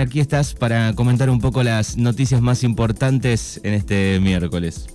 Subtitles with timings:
[0.00, 4.86] aquí estás para comentar un poco las noticias más importantes en este miércoles.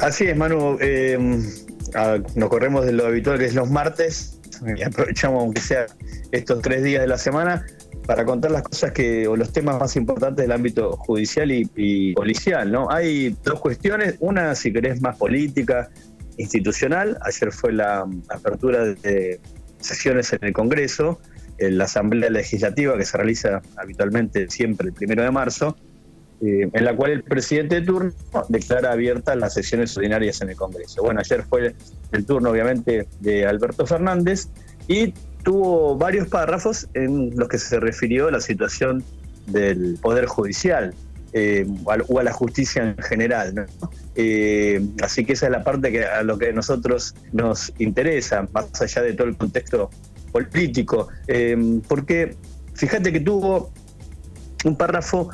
[0.00, 0.78] Así es, Manu.
[0.80, 1.18] Eh,
[2.34, 4.40] nos corremos de lo habitual que es los martes
[4.76, 5.86] y aprovechamos, aunque sea
[6.32, 7.64] estos tres días de la semana,
[8.06, 12.70] para contar las cosas que, o los temas más importantes del ámbito judicial y, policial,
[12.70, 12.90] ¿no?
[12.90, 15.90] Hay dos cuestiones, una, si querés, más política,
[16.36, 17.18] institucional.
[17.22, 19.40] Ayer fue la apertura de
[19.80, 21.20] sesiones en el Congreso,
[21.68, 25.76] la Asamblea Legislativa que se realiza habitualmente siempre el primero de marzo,
[26.42, 28.12] eh, en la cual el presidente de turno
[28.48, 31.02] declara abiertas las sesiones ordinarias en el Congreso.
[31.02, 31.74] Bueno, ayer fue
[32.12, 34.48] el turno, obviamente, de Alberto Fernández
[34.88, 39.04] y tuvo varios párrafos en los que se refirió a la situación
[39.48, 40.94] del Poder Judicial
[41.32, 43.66] eh, o a la justicia en general.
[44.16, 48.48] Eh, así que esa es la parte que a lo que a nosotros nos interesa,
[48.52, 49.90] más allá de todo el contexto
[50.32, 51.08] político,
[51.88, 52.36] porque
[52.74, 53.70] fíjate que tuvo
[54.64, 55.30] un párrafo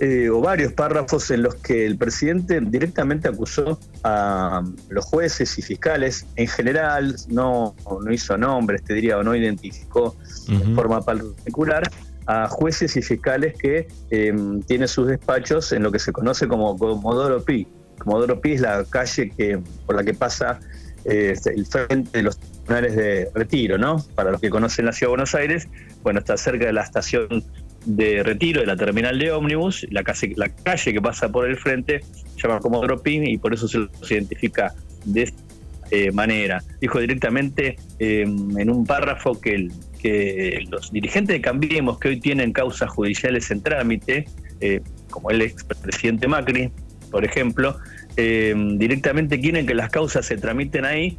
[0.00, 5.62] eh, o varios párrafos en los que el presidente directamente acusó a los jueces y
[5.62, 7.74] fiscales en general, no,
[8.04, 11.82] no hizo nombres, te diría, o no identificó de forma particular
[12.26, 16.78] a jueces y fiscales que em, tienen sus despachos en lo que se conoce como
[16.78, 17.66] Comodoro Pi.
[17.98, 20.60] Comodoro Pi es la calle que, por la que pasa
[21.04, 24.04] eh, el frente de los tribunales de retiro, ¿no?
[24.14, 25.68] Para los que conocen la ciudad de Buenos Aires,
[26.02, 27.44] bueno, está cerca de la estación
[27.86, 31.56] de retiro de la terminal de ómnibus, la calle, la calle que pasa por el
[31.56, 32.00] frente
[32.36, 34.74] se llama como Dropin y por eso se los identifica
[35.04, 35.42] de esta
[35.90, 36.62] eh, manera.
[36.80, 39.68] Dijo directamente em, en un párrafo que,
[40.00, 44.26] que los dirigentes de Cambiemos que hoy tienen causas judiciales en trámite,
[44.60, 46.70] eh, como el expresidente Macri,
[47.10, 47.78] por ejemplo,
[48.16, 51.18] em, directamente quieren que las causas se tramiten ahí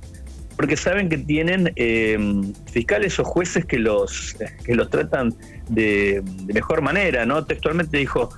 [0.59, 5.33] porque saben que tienen em, fiscales o jueces que los, que los tratan
[5.69, 6.21] de,
[6.53, 7.45] mejor manera, ¿no?
[7.45, 8.29] Textualmente dijo,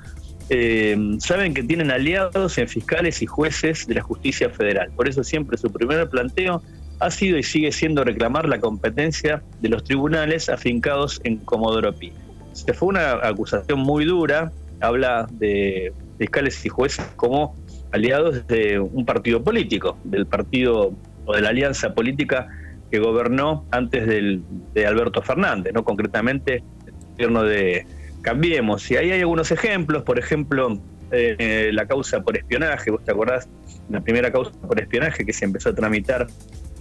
[0.49, 4.91] em, saben que tienen aliados en fiscales y jueces de la justicia federal.
[4.95, 6.61] Por eso siempre su primer planteo
[6.99, 12.13] ha sido y sigue siendo reclamar la competencia de los tribunales afincados en Comodoro Pi.
[12.53, 17.55] Se fue una acusación muy dura, habla de fiscales y jueces como
[17.91, 20.93] aliados de un partido político, del partido
[21.25, 22.47] o de la alianza política
[22.89, 24.43] que gobernó antes del,
[24.73, 27.85] de Alberto Fernández, no concretamente el gobierno de
[28.21, 28.89] Cambiemos.
[28.91, 30.79] Y ahí hay algunos ejemplos, por ejemplo,
[31.11, 33.49] eh, la causa por espionaje, vos te acordás,
[33.89, 36.27] la primera causa por espionaje que se empezó a tramitar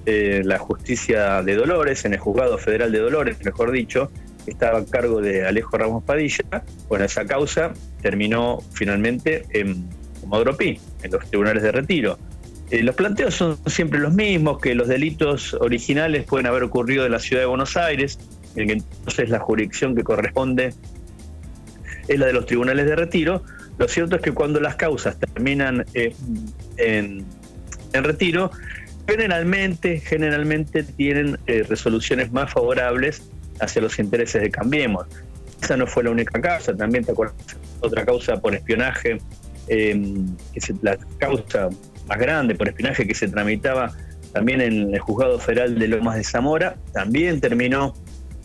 [0.06, 4.10] eh, la justicia de Dolores, en el juzgado federal de Dolores, mejor dicho,
[4.46, 6.64] estaba a cargo de Alejo Ramos Padilla.
[6.88, 9.88] Bueno, esa causa terminó finalmente en
[10.26, 12.18] Modropi, en los tribunales de retiro.
[12.70, 17.12] Eh, los planteos son siempre los mismos, que los delitos originales pueden haber ocurrido en
[17.12, 18.18] la ciudad de Buenos Aires,
[18.54, 20.72] en que entonces la jurisdicción que corresponde
[22.06, 23.42] es la de los tribunales de retiro.
[23.78, 26.14] Lo cierto es que cuando las causas terminan eh,
[26.76, 27.24] en,
[27.92, 28.50] retiro,
[29.08, 33.22] generalmente, generalmente tienen eh, resoluciones más favorables
[33.60, 35.06] hacia los intereses de Cambiemos.
[35.62, 37.36] Esa no fue la única causa, también te acuerdas,
[37.80, 39.18] otra causa por espionaje,
[39.70, 41.68] que es la causa
[42.08, 43.92] más grande por espionaje que se tramitaba
[44.32, 47.94] también en el juzgado federal de Lomas de Zamora, también terminó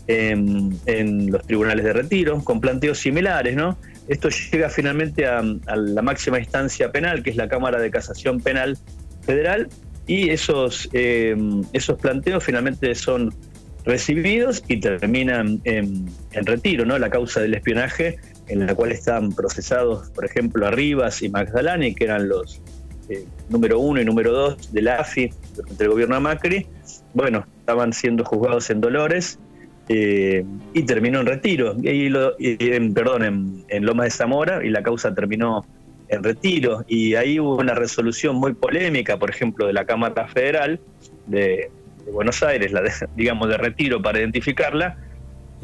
[0.08, 3.76] en, los tribunales de retiro, con planteos similares, ¿no?
[4.08, 8.78] Esto llega finalmente a, la máxima instancia penal, que es la Cámara de Casación Penal
[9.22, 9.68] Federal,
[10.06, 13.34] y esos, em, esos planteos finalmente son
[13.84, 16.98] recibidos y terminan en, en, retiro, ¿no?
[16.98, 22.04] La causa del espionaje, en la cual están procesados, por ejemplo, Arribas y Magdalani, que
[22.04, 22.62] eran los,
[23.08, 26.66] eh, número uno y número dos de la AFI durante el gobierno de Macri,
[27.14, 29.38] bueno, estaban siendo juzgados en Dolores
[29.88, 32.08] eh, y terminó en retiro, y,
[32.38, 35.64] en, perdón, en, Lomas de Zamora y la causa terminó
[36.08, 36.84] en retiro.
[36.88, 40.80] Y ahí hubo una resolución muy polémica, por ejemplo, de la Cámara Federal
[41.26, 41.70] de,
[42.12, 42.82] Buenos Aires, la
[43.16, 44.98] digamos de retiro para identificarla,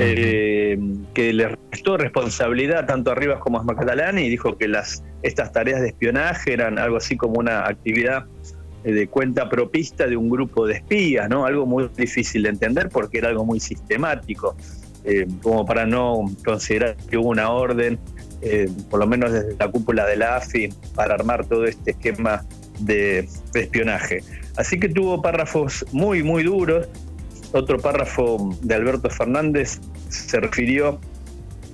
[0.04, 0.78] eh,
[1.14, 5.52] que le restó responsabilidad tanto a Rivas como a Macalani y dijo que las, estas
[5.52, 8.26] tareas de espionaje eran algo así como una actividad
[8.84, 11.46] eh, de cuenta propista de un grupo de espías, ¿no?
[11.46, 14.56] Algo muy difícil de entender porque era algo muy sistemático,
[15.04, 17.98] eh, como para no considerar que hubo una orden,
[18.90, 22.44] por lo menos desde la cúpula de la AFI, para armar todo este esquema
[22.80, 24.24] de espionaje.
[24.56, 26.88] Así que tuvo párrafos muy, muy duros
[27.52, 31.00] otro párrafo de Alberto Fernández se refirió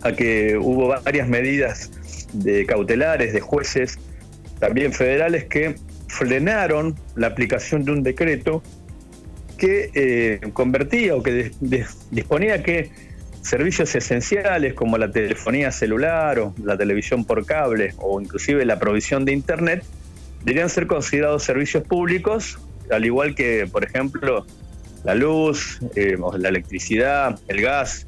[0.03, 1.91] a que hubo varias medidas
[2.33, 3.99] de cautelares de jueces,
[4.61, 5.77] también federales, que
[6.09, 8.63] frenaron la aplicación de un decreto
[9.57, 11.51] que eh, convertía o que
[12.11, 12.91] disponía que
[13.43, 19.25] servicios esenciales como la telefonía celular o la televisión por cable o inclusive la provisión
[19.25, 19.85] de Internet
[20.45, 22.59] deberían ser considerados servicios públicos,
[22.91, 24.47] al igual que, por ejemplo,
[25.09, 28.07] la luz, eh, la electricidad, el gas,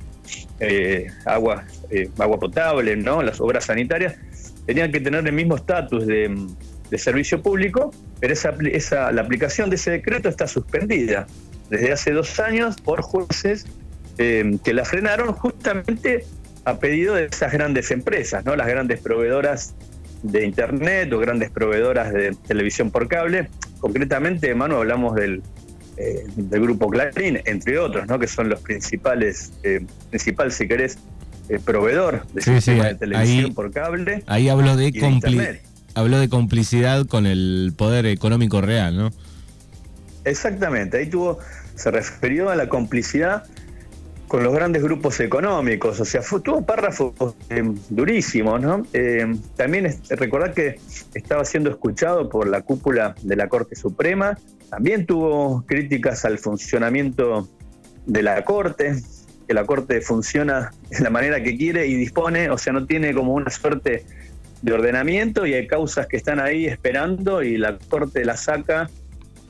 [0.61, 3.23] eh, agua, eh, agua potable, ¿no?
[3.23, 4.17] las obras sanitarias,
[4.67, 6.47] tenían que tener el mismo estatus de,
[6.99, 11.27] servicio público, pero esa, la aplicación de ese decreto está suspendida
[11.71, 13.65] desde hace dos años por jueces
[14.19, 16.27] que la frenaron justamente
[16.67, 18.57] a pedido de esas grandes empresas, ¿no?
[18.57, 19.75] las grandes proveedoras
[20.23, 23.49] de Internet o grandes proveedoras de televisión por cable.
[23.79, 25.43] Concretamente, Manu, hablamos del,
[26.03, 28.19] eh, del grupo Clarín, entre otros, ¿no?
[28.19, 30.97] que son los principales, eh, principal, si querés,
[31.51, 34.23] eh, proveedor de sistema de televisión por cable.
[34.27, 35.61] Ahí habló de,
[35.95, 39.11] habló de complicidad con el poder económico real, ¿no?
[40.25, 41.39] Exactamente, ahí tuvo,
[41.75, 43.45] se refirió a la complicidad
[44.31, 48.87] con los grandes grupos económicos, o sea, tuvo párrafos eh, durísimos, ¿no?
[48.93, 50.79] Eh, también es, recordar que
[51.15, 54.39] estaba siendo escuchado por la cúpula de la Corte Suprema,
[54.71, 57.49] también tuvo críticas al funcionamiento
[58.07, 59.03] de la Corte,
[59.49, 63.13] que la Corte funciona de la manera que quiere y dispone, o sea, no tiene
[63.13, 64.05] como una suerte
[64.63, 68.89] de ordenamiento y hay causas que están ahí esperando y la Corte las saca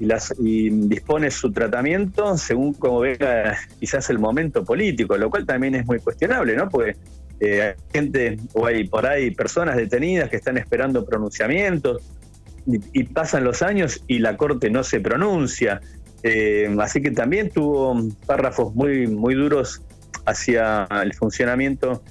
[0.01, 5.87] y, dispone su tratamiento según como venga quizás el momento político, lo cual también es
[5.87, 6.69] muy cuestionable, ¿no?
[6.69, 6.97] Porque
[7.41, 12.03] eh, hay gente o hay por ahí personas detenidas que están esperando pronunciamientos
[12.67, 15.81] y, pasan los años y la Corte no se pronuncia.
[16.23, 19.83] Eh, así que también tuvo párrafos muy, muy duros
[20.27, 22.03] hacia el funcionamiento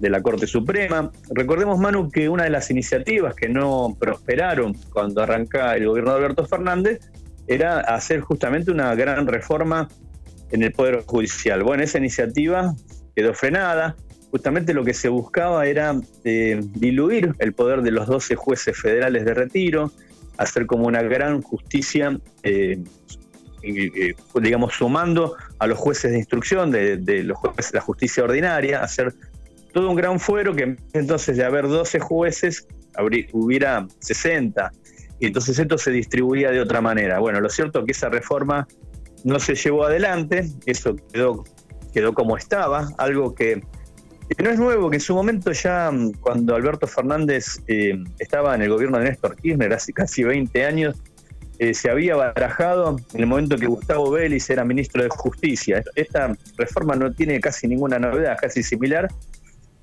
[0.00, 1.12] de la Corte Suprema.
[1.30, 6.16] Recordemos, Manu, que una de las iniciativas que no prosperaron cuando arranca el gobierno de
[6.16, 7.00] Alberto Fernández
[7.46, 9.88] era hacer justamente una gran reforma
[10.50, 11.62] en el Poder Judicial.
[11.62, 12.74] Bueno, esa iniciativa
[13.14, 13.96] quedó frenada.
[14.30, 19.24] Justamente lo que se buscaba era eh, diluir el poder de los 12 jueces federales
[19.24, 19.90] de retiro,
[20.36, 22.80] hacer como una gran justicia, eh,
[24.40, 29.12] digamos, sumando a los jueces de instrucción, de, los jueces de la justicia ordinaria, hacer
[29.72, 32.66] todo un gran fuero que entonces de haber 12 jueces
[33.32, 34.72] hubiera 60
[35.20, 37.18] y entonces esto se distribuía de otra manera.
[37.18, 38.66] Bueno, lo cierto es que esa reforma
[39.22, 41.44] no se llevó adelante, eso quedó,
[41.92, 43.62] quedó como estaba, algo que,
[44.42, 48.62] no es nuevo, que en su momento ya mm, cuando Alberto Fernández eh, estaba en
[48.62, 50.96] el gobierno de Néstor Kirchner hace casi 20 años,
[51.58, 55.84] eh, se había barajado en el momento que Gustavo Vélez era ministro de Justicia.
[55.94, 59.08] Esta reforma no tiene casi ninguna novedad, casi similar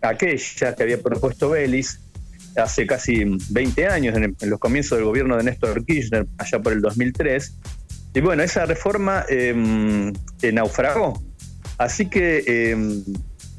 [0.01, 2.00] a aquella que había propuesto Vélez,
[2.57, 6.81] hace casi 20 años, en, los comienzos del gobierno de Néstor Kirchner, allá por el
[6.81, 7.54] 2003.
[8.13, 10.12] Y bueno, esa reforma em,
[10.42, 11.21] eh, naufragó.
[11.77, 13.04] Así que, em,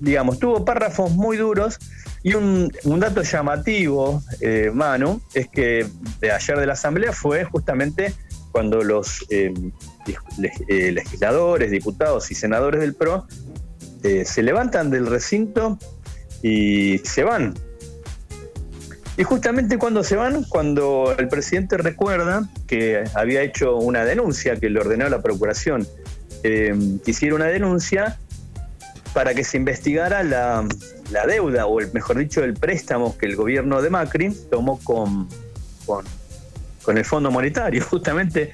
[0.00, 1.79] digamos, tuvo párrafos muy duros.
[2.25, 5.87] Y un, dato llamativo, eh, Manu, es que
[6.21, 8.12] de ayer de la Asamblea fue justamente
[8.50, 9.71] cuando los em,
[10.69, 13.27] eh, legisladores, diputados y senadores del PRO
[14.25, 15.77] se levantan del recinto
[16.43, 17.55] y se van
[19.19, 24.70] y justamente cuando se van, cuando el presidente recuerda que había hecho una denuncia, que
[24.70, 25.88] le ordenó a la Procuración
[26.44, 26.73] eh,
[27.05, 28.17] que hiciera una denuncia
[29.12, 30.65] para que se investigara la,
[31.26, 35.28] deuda, o el, mejor dicho, el préstamo que el gobierno de Macri tomó con,
[35.85, 36.04] con,
[36.85, 37.85] con el Fondo Monetario.
[37.90, 38.52] Justamente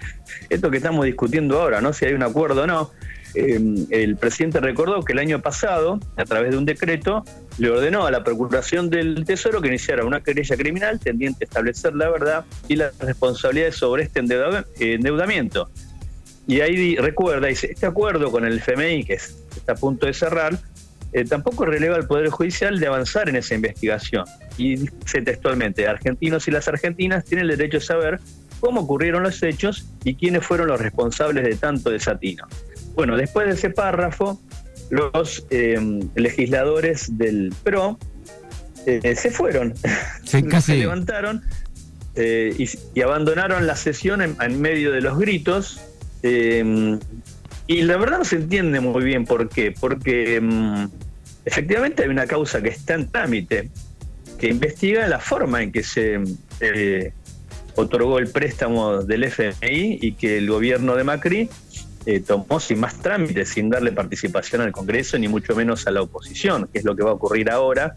[0.48, 1.92] esto que estamos discutiendo ahora, ¿no?
[1.92, 2.90] Si hay un acuerdo o no.
[3.34, 7.24] Eh, el presidente recordó que el año pasado, a través de un decreto,
[7.58, 11.94] le ordenó a la Procuración del Tesoro que iniciara una querella criminal tendiente a establecer
[11.94, 15.68] la verdad y las responsabilidades sobre este endeudamiento.
[16.46, 20.58] Y ahí recuerda, dice, este acuerdo con el FMI, que está a punto de cerrar,
[21.12, 24.24] eh, tampoco releva al Poder Judicial de avanzar en esa investigación.
[24.58, 28.20] Y dice textualmente, argentinos y las argentinas tienen el derecho a saber
[28.60, 32.46] cómo ocurrieron los hechos y quiénes fueron los responsables de tanto desatino.
[32.94, 34.40] Bueno, después de ese párrafo,
[34.90, 35.78] los eh,
[36.14, 37.98] legisladores del PRO
[38.86, 39.74] eh, se fueron,
[40.24, 41.42] se levantaron
[42.14, 42.54] eh,
[42.94, 45.80] y, abandonaron la sesión en, medio de los gritos.
[46.22, 50.86] y la verdad no se entiende muy bien por qué, porque mm,
[51.44, 53.70] efectivamente hay una causa que está en trámite,
[54.38, 56.20] que investiga la forma en que se
[57.76, 61.48] otorgó el préstamo del FMI y que el gobierno de Macri
[62.06, 66.02] eh, tomó sin más trámites, sin darle participación al Congreso, ni mucho menos a la
[66.02, 67.96] oposición, que es lo que va a ocurrir ahora.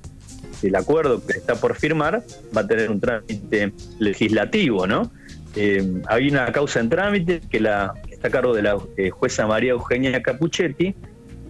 [0.64, 2.24] El acuerdo que está por firmar
[2.56, 5.12] va a tener un trámite legislativo, ¿no?
[5.56, 9.46] Eh, hay una causa en trámite que la, está a cargo de la eh, jueza
[9.46, 10.96] María Eugenia Capuchetti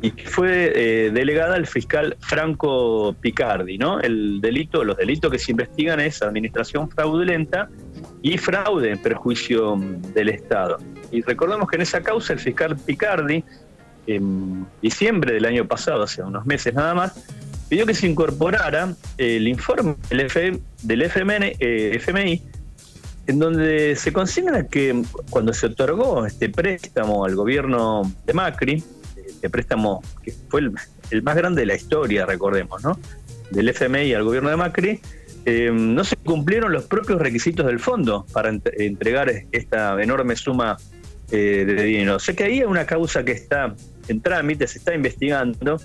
[0.01, 3.99] y que fue delegada al fiscal Franco Picardi, ¿no?
[3.99, 7.69] El delito, los delitos que se investigan es administración fraudulenta
[8.21, 9.77] y fraude en perjuicio
[10.13, 10.77] del Estado.
[11.11, 13.43] Y recordemos que en esa causa el fiscal Picardi,
[14.07, 17.13] en diciembre del año pasado, hace unos meses nada más,
[17.69, 22.41] pidió que se incorporara el informe del, FMI
[23.27, 28.83] en donde se consigna que cuando se otorgó este préstamo al gobierno de Macri,
[29.15, 32.97] este préstamo que fue el, más grande de la historia, recordemos, ¿no?
[33.51, 35.01] Del FMI al gobierno de Macri,
[35.49, 40.77] eh, no se cumplieron los propios requisitos del fondo para entregar esta enorme suma
[41.31, 42.19] eh, de dinero.
[42.19, 43.73] Sé que ahí hay una causa que está
[44.09, 45.79] en trámite, se está investigando,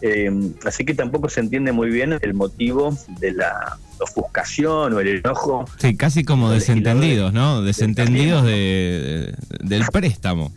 [0.00, 0.30] eh,
[0.64, 5.64] así que tampoco se entiende muy bien el motivo de la ofuscación o el enojo.
[5.78, 7.62] Sí, casi como desentendidos, ¿no?
[7.62, 10.52] Desentendidos de, del préstamo.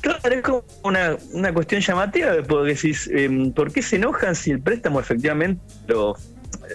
[0.00, 4.50] Claro, es como una, una cuestión llamativa, porque decís, em, ¿por qué se enojan si
[4.50, 6.16] el préstamo efectivamente lo,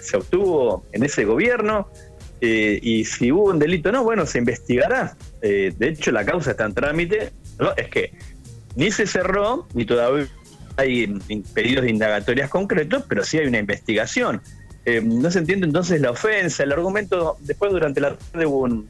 [0.02, 1.88] se obtuvo en ese gobierno?
[2.40, 5.16] Eh, y si hubo un delito, no, bueno, se investigará.
[5.40, 7.32] Eh, de hecho, la causa está en trámite.
[7.76, 8.12] Es que
[8.76, 10.26] ni se cerró, ni todavía
[10.76, 11.06] hay
[11.54, 14.42] pedidos de indagatorias concretos, pero sí hay una investigación.
[14.84, 18.88] Eh, no se entiende entonces la ofensa, el argumento, después durante la tarde hubo un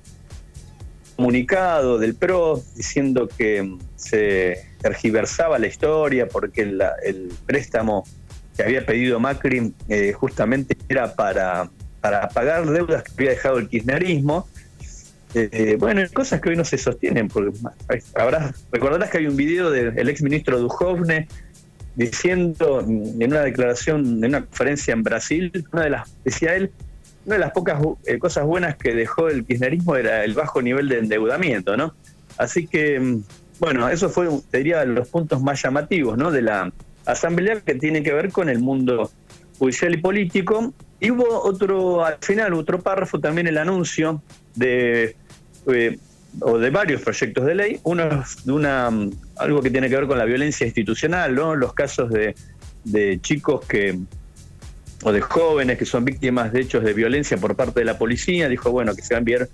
[1.15, 8.05] comunicado del PRO diciendo que se tergiversaba la historia porque el préstamo
[8.57, 11.71] que había pedido Macri eh, justamente era para,
[12.01, 14.49] para pagar deudas que había dejado el kirchnerismo.
[15.35, 17.59] Eh, bueno, cosas que hoy no se sostienen, porque
[18.71, 21.27] recordarás que hay un video del ex ministro Duhovne
[21.97, 26.71] diciendo en una declaración, en una conferencia en Brasil, una de las, decía él,
[27.27, 30.89] una de las pocas eh, cosas buenas que dejó el kirchnerismo era el bajo nivel
[30.89, 31.95] de endeudamiento, ¿no?
[32.37, 33.23] Así que, mm,
[33.61, 36.31] bueno, eso fue, te diría, los puntos más llamativos, ¿no?
[36.31, 36.71] De la
[37.07, 39.11] asamblea que tiene que ver con el mundo
[39.59, 40.73] judicial y político.
[41.01, 44.23] Y hubo otro, al final, otro párrafo también el anuncio
[44.55, 45.17] de
[45.67, 45.99] eh,
[46.41, 48.91] o de varios proyectos de ley, uno de una
[49.37, 51.55] algo que tiene que ver con la violencia institucional, ¿no?
[51.55, 52.35] Los casos de,
[53.21, 53.99] chicos que
[55.03, 58.49] o de jóvenes que son víctimas de hechos de violencia por parte de la policía,
[58.49, 59.49] dijo bueno que se va a enviar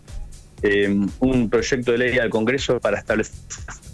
[0.62, 3.34] em, un proyecto de ley al Congreso para establecer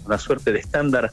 [0.04, 1.10] una suerte de estándar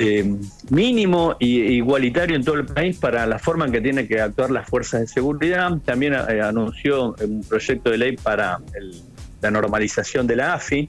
[0.00, 0.40] em,
[0.70, 4.50] mínimo e igualitario en todo el país para la forma en que tienen que actuar
[4.50, 5.70] las fuerzas de seguridad.
[5.84, 9.02] También eh, anunció un proyecto de ley para el
[9.40, 10.88] la normalización de la AFI,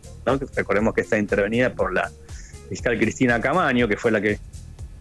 [0.56, 2.12] recordemos que está intervenida por la
[2.70, 4.40] fiscal Cristina Camaño, que fue la que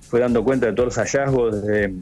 [0.08, 1.94] fue dando cuenta de todos los hallazgos de,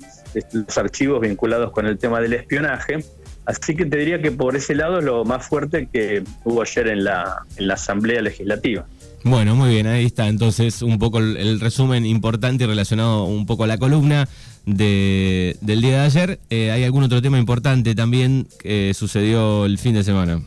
[0.53, 3.05] los archivos vinculados con el tema del espionaje.
[3.45, 6.88] Así que te diría que por ese lado es lo más fuerte que hubo ayer
[6.88, 8.87] en la, en la Asamblea Legislativa.
[9.25, 13.64] Bueno, muy bien, ahí está entonces un poco el, resumen importante y relacionado un poco
[13.64, 14.28] a la columna
[14.64, 16.40] de, del día de ayer.
[16.50, 20.40] Eh, ¿Hay algún otro tema importante también que sucedió el fin de semana?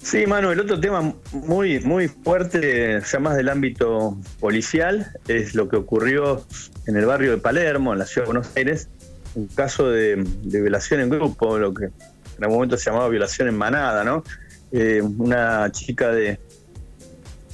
[0.00, 5.68] Sí, Manu, el otro tema muy, muy fuerte, ya más del ámbito policial, es lo
[5.68, 6.46] que ocurrió
[6.86, 8.88] en el barrio de Palermo, en la ciudad de Buenos Aires,
[9.34, 13.58] un caso de, violación en grupo, lo que en algún momento se llamaba violación en
[13.58, 14.22] manada, ¿no?
[14.70, 16.38] Eh, una chica de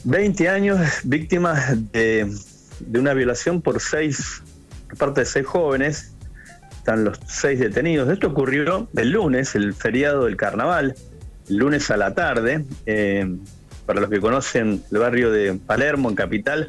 [0.04, 1.60] 20 años, víctima
[1.92, 2.30] de,
[2.94, 4.42] una violación por seis,
[4.98, 6.12] parte de seis jóvenes,
[6.76, 8.10] están los seis detenidos.
[8.10, 10.94] Esto ocurrió el lunes, el feriado del carnaval
[11.48, 12.64] lunes a la tarde.
[12.86, 13.34] Eh,
[13.86, 16.68] para los que conocen el barrio de Palermo, en Capital,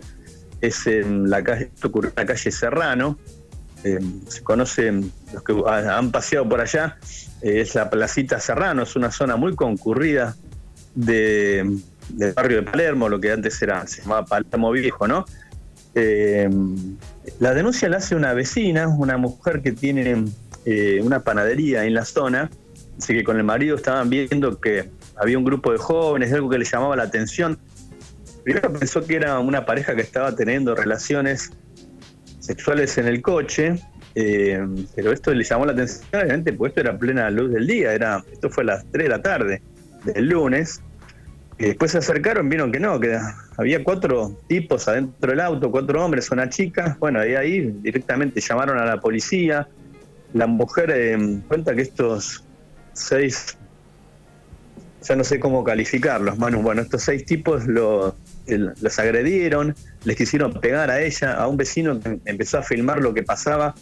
[0.62, 1.72] es en la calle,
[2.16, 3.18] la calle Serrano.
[3.84, 6.98] Eh, se conocen los que han paseado por allá,
[7.42, 10.36] eh, es la Placita Serrano, es una zona muy concurrida
[10.96, 11.78] de,
[12.10, 15.26] del barrio de Palermo, lo que antes era, se llamaba Palermo Viejo, ¿no?
[17.40, 20.26] la denuncia la hace una vecina, una mujer que tiene
[21.02, 22.50] una panadería en la zona,
[22.98, 26.58] Así que con el marido estaban viendo que había un grupo de jóvenes, algo que
[26.58, 27.60] le llamaba la atención.
[28.44, 31.52] Primero pensó que era una pareja que estaba teniendo relaciones
[32.40, 33.76] sexuales en el coche,
[34.14, 37.92] eh, pero esto le llamó la atención, obviamente, porque esto era plena luz del día,
[37.94, 39.62] era, esto fue a las 3 de la tarde
[40.06, 40.82] del lunes.
[41.58, 43.18] Después se acercaron, vieron que no, que
[43.58, 46.98] había cuatro tipos adentro del auto, cuatro hombres, una chica.
[47.00, 49.68] Bueno, ahí, ahí directamente llamaron a la policía.
[50.34, 52.44] La mujer eh, cuenta que estos
[52.92, 53.58] seis,
[55.02, 56.62] ya no sé cómo calificarlos, Manu.
[56.62, 58.14] Bueno, estos seis tipos los
[59.00, 63.24] agredieron, les quisieron pegar a ella, a un vecino que empezó a filmar lo que
[63.24, 63.76] pasaba,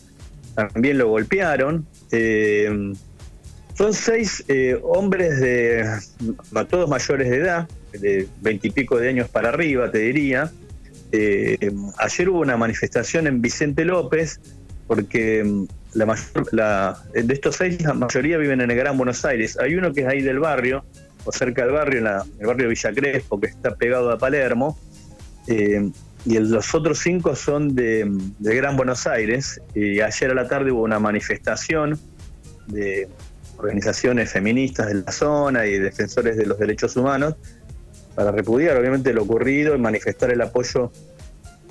[0.53, 1.87] también lo golpearon.
[2.11, 2.93] Eh,
[3.73, 5.85] son seis eh, hombres de
[6.69, 10.51] todos mayores de edad, de veintipico de años para arriba, te diría.
[11.11, 14.39] Eh, ayer hubo una manifestación en Vicente López,
[14.87, 19.57] porque mm, la mayor, de estos seis, la mayoría viven en el Gran Buenos Aires.
[19.59, 20.83] Hay uno que es ahí del barrio,
[21.25, 22.07] o cerca del barrio, en,
[22.39, 24.77] el barrio de Villa Crespo, que está pegado a Palermo.
[25.47, 25.89] Eh,
[26.25, 29.61] y los otros cinco son de, Gran Buenos Aires.
[29.75, 31.99] Y ayer a la tarde hubo una manifestación
[32.67, 33.09] de
[33.63, 37.35] organizaciones feministas de la zona y defensores de los derechos humanos
[38.13, 40.91] para repudiar obviamente lo ocurrido y manifestar el apoyo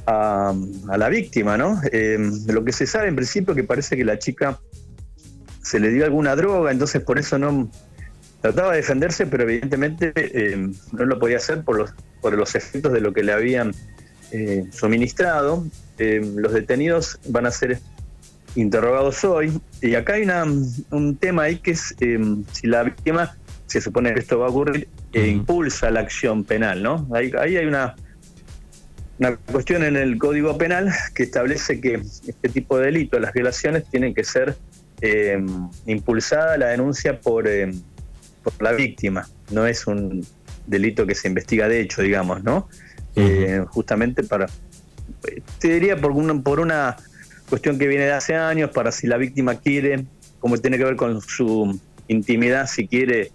[0.07, 0.55] a,
[0.97, 1.81] la víctima, ¿no?
[1.93, 2.19] Eh,
[2.49, 4.59] lo que se sabe en principio que parece que la chica
[5.63, 7.71] se le dio alguna droga, entonces por eso no
[8.41, 12.93] trataba de defenderse, pero evidentemente eh, no lo podía hacer por los, por los efectos
[12.93, 13.73] de lo que le habían
[14.33, 15.65] eh, suministrado.
[15.99, 17.79] los detenidos van a ser
[18.55, 20.45] interrogados hoy y acá hay una,
[20.91, 21.95] un tema ahí que es
[22.53, 23.37] si la víctima
[23.73, 27.09] se supone que esto va a ocurrir, e impulsa la acción penal, ¿no?
[27.15, 27.97] Ahí, ahí hay una,
[29.19, 31.95] una cuestión en el Código Penal que establece que
[32.27, 34.57] este tipo de delitos, las violaciones, tienen que ser
[35.01, 35.43] eh,
[35.87, 37.73] impulsada la denuncia por, eh,
[38.43, 39.27] por la víctima.
[39.51, 40.27] No es un
[40.67, 42.69] delito que se investiga de hecho, digamos, ¿no?
[43.17, 44.49] Eh, justamente para,
[45.59, 46.97] te diría por una, por una
[47.53, 50.07] cuestión que viene de hace años, para si la víctima quiere,
[50.41, 51.79] como tiene que ver con su
[52.09, 53.31] intimidad, si quiere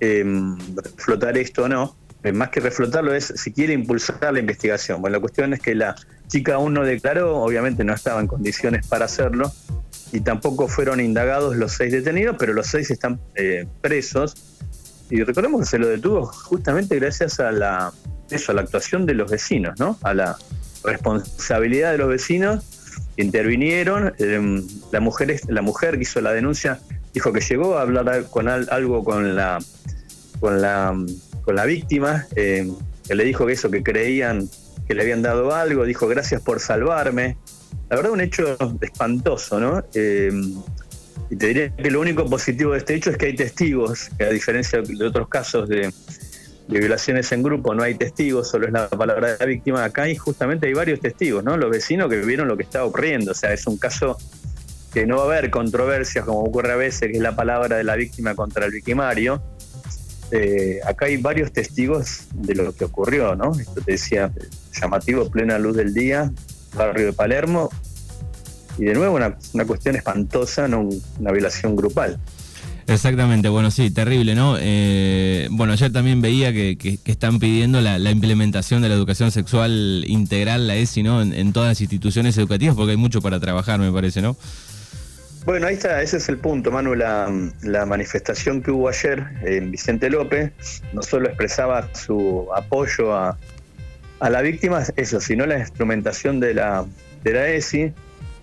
[0.00, 0.58] Em,
[0.96, 5.00] reflotar esto o no, eh, más que reflotarlo es si quiere impulsar la investigación.
[5.00, 5.94] Bueno, la cuestión es que la
[6.26, 9.50] chica aún no declaró, obviamente no estaba en condiciones para hacerlo,
[10.12, 14.34] y tampoco fueron indagados los seis detenidos, pero los seis están eh, presos.
[15.10, 17.92] Y recordemos que se lo detuvo justamente gracias a la,
[18.30, 19.98] eso, a la actuación de los vecinos, ¿no?
[20.02, 20.36] A la
[20.82, 22.62] responsabilidad de los vecinos
[23.16, 24.14] intervinieron.
[24.18, 26.80] Em, la, mujer, la mujer que hizo la denuncia
[27.12, 29.58] dijo que llegó a hablar con algo con la
[30.40, 30.94] con la,
[31.42, 32.70] con la víctima, eh,
[33.06, 34.48] que le dijo que eso, que creían
[34.86, 37.36] que le habían dado algo, dijo gracias por salvarme.
[37.88, 39.84] La verdad, un hecho espantoso, ¿no?
[39.94, 40.30] Eh,
[41.30, 44.24] y te diría que lo único positivo de este hecho es que hay testigos, a
[44.24, 45.92] diferencia de otros casos de,
[46.68, 49.84] de violaciones en grupo no hay testigos, solo es la palabra de la víctima.
[49.84, 51.56] Acá hay justamente hay varios testigos, ¿no?
[51.56, 53.32] Los vecinos que vieron lo que estaba ocurriendo.
[53.32, 54.16] O sea, es un caso
[54.92, 57.84] que no va a haber controversias como ocurre a veces, que es la palabra de
[57.84, 59.42] la víctima contra el victimario,
[60.30, 63.52] eh, acá hay varios testigos de lo que ocurrió, ¿no?
[63.58, 64.32] Esto te decía,
[64.72, 66.32] llamativo, plena luz del día,
[66.74, 67.70] barrio de Palermo,
[68.78, 70.88] y de nuevo una, cuestión espantosa, ¿no?
[71.20, 72.18] una violación grupal.
[72.86, 74.56] Exactamente, bueno, sí, terrible, ¿no?
[74.60, 80.66] Eh, bueno, ayer también veía que, están pidiendo la, implementación de la educación sexual integral,
[80.66, 81.22] la ESI, ¿no?
[81.22, 84.36] En, todas las instituciones educativas, porque hay mucho para trabajar, me parece, ¿no?
[85.46, 86.94] Bueno, ahí está, ese es el punto, Manu.
[86.94, 87.30] La,
[87.86, 90.52] manifestación que hubo ayer en Vicente López
[90.92, 93.38] no solo expresaba su apoyo a,
[94.20, 96.84] la víctima, eso, sino la instrumentación de la,
[97.22, 97.92] de la ESI.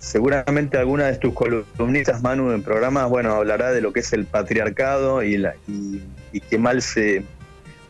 [0.01, 4.25] Seguramente alguna de tus columnistas, Manu, en programas, bueno, hablará de lo que es el
[4.25, 6.01] patriarcado y, la, y,
[6.49, 7.23] qué mal se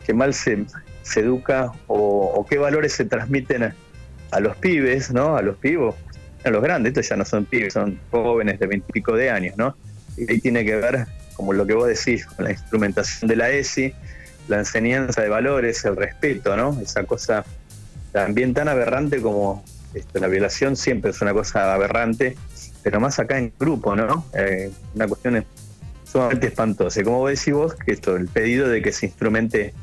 [0.06, 0.66] qué mal se,
[1.02, 3.74] se educa o, qué valores se transmiten a,
[4.30, 5.36] a los pibes, ¿no?
[5.36, 5.94] A los pibos
[6.50, 9.76] los grandes, estos ya no son pibes, son jóvenes de veintipico de años, ¿no?
[10.16, 13.50] Y ahí tiene que ver, como lo que vos decís, con la instrumentación de la
[13.50, 13.94] ESI,
[14.48, 16.78] la enseñanza de valores, el respeto, ¿no?
[16.80, 17.44] Esa cosa
[18.12, 22.36] también tan aberrante como esto, la violación siempre es una cosa aberrante,
[22.82, 24.24] pero más acá en grupo, ¿no?
[24.34, 25.44] Eh, una cuestión
[26.10, 27.02] sumamente espantosa.
[27.02, 29.74] Como decís vos, que esto, el pedido de que se instrumente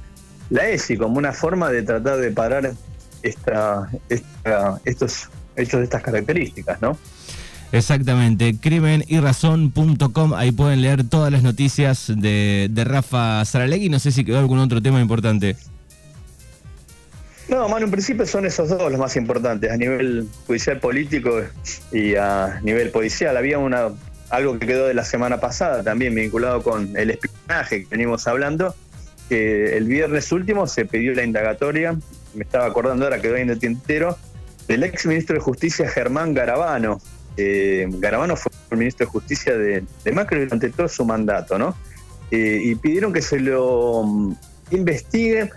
[0.50, 2.74] la ESI como una forma de tratar de parar
[3.22, 6.98] esta, esta, estos hechos de estas características, ¿no?
[7.72, 13.89] Exactamente, crimen y razón.com, ahí pueden leer todas las noticias de, de Rafa Saralegui.
[13.89, 15.56] No sé si quedó algún otro tema importante.
[17.50, 21.42] No, mano, en principio son esos dos los más importantes, a nivel judicial político
[21.92, 23.36] y a nivel policial.
[23.38, 23.90] Había una
[24.30, 28.76] algo que quedó de la semana pasada también vinculado con el espionaje que venimos hablando,
[29.28, 31.98] que el viernes último se pidió la indagatoria,
[32.36, 34.18] me estaba acordando ahora, quedó ahí en el tintero,
[34.68, 37.02] del ex ministro de Justicia Germán Garabano.
[37.36, 39.84] Eh, Garabano fue el ministro de Justicia de,
[40.14, 41.76] Macri durante todo su mandato, ¿no?
[42.30, 44.36] Eh, y pidieron que se lo mm,
[44.72, 45.50] investigue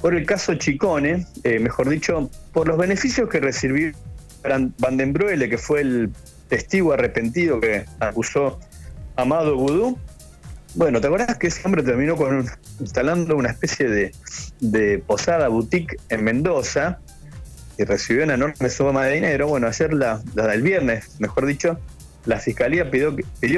[0.00, 3.92] por el caso Chicone, eh, mejor dicho, por los beneficios que recibió
[4.78, 6.10] Van den Bruele, que fue el
[6.48, 8.60] testigo arrepentido que acusó
[9.16, 9.98] a Amado Vudú.
[10.74, 12.46] Bueno, ¿te acordás que ese hombre terminó con
[12.78, 14.12] instalando una especie
[14.60, 16.98] de, posada boutique en Mendoza?
[17.78, 19.48] y recibió una enorme suma de dinero.
[19.48, 21.78] Bueno, ayer, la, del viernes, mejor dicho,
[22.24, 23.14] la fiscalía pidió,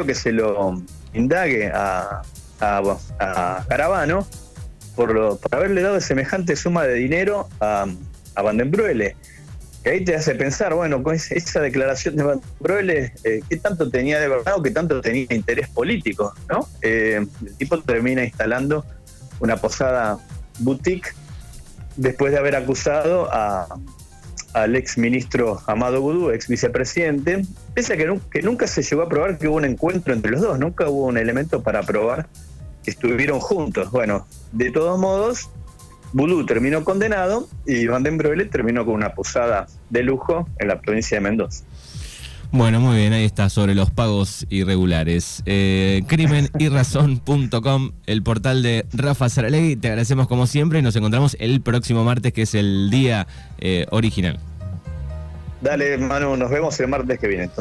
[0.06, 2.22] que se lo indague a,
[2.60, 4.26] a, Caravano
[4.98, 7.86] por, por, haberle dado semejante suma de dinero a,
[8.34, 9.14] a Vandenbruele.
[9.84, 13.88] que ahí te hace pensar, bueno, con esa declaración de Van Broele, eh, ¿qué tanto
[13.90, 16.34] tenía de verdad o qué tanto tenía interés político?
[16.48, 16.68] ¿no?
[16.82, 18.84] Eh, el tipo termina instalando
[19.38, 20.18] una posada
[20.58, 21.14] boutique
[21.94, 23.28] después de haber acusado
[24.52, 29.08] al ex ministro Amado Gudú, ex vicepresidente, pese a que, que, nunca se llegó a
[29.08, 32.26] probar que hubo un encuentro entre los dos, nunca hubo un elemento para probar
[32.88, 33.90] estuvieron juntos.
[33.90, 35.50] Bueno, de todos modos,
[36.12, 40.80] Vudú terminó condenado y Van den Broele terminó con una posada de lujo en la
[40.80, 41.64] provincia de Mendoza.
[42.50, 45.42] Bueno, muy bien, ahí está sobre los pagos irregulares.
[45.44, 49.76] Eh, crimenyrrazón.com, el portal de Rafa Saralegui.
[49.76, 53.26] Te agradecemos como siempre y nos encontramos el próximo martes, que es el día
[53.58, 54.40] eh, original.
[55.60, 57.56] Dale, Manu, nos vemos el martes que viene entonces.